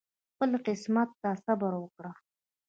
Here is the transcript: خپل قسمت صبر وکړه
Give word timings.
خپل 0.31 0.51
قسمت 0.65 1.09
صبر 1.45 1.73
وکړه 1.81 2.11